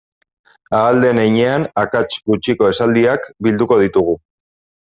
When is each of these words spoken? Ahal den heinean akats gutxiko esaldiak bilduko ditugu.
Ahal 0.77 1.01
den 1.07 1.21
heinean 1.23 1.67
akats 1.83 2.17
gutxiko 2.31 2.73
esaldiak 2.73 3.31
bilduko 3.49 3.81
ditugu. 3.87 4.21